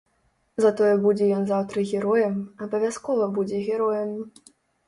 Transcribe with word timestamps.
Затое 0.63 0.93
будзе 1.03 1.27
ён 1.35 1.45
заўтра 1.51 1.83
героем, 1.97 2.33
абавязкова 2.67 3.31
будзе 3.37 3.61
героем. 3.69 4.19